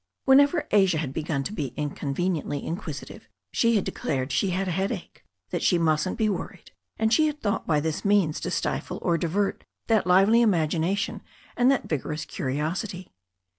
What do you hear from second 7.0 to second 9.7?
she had thought by this means to stifle or divert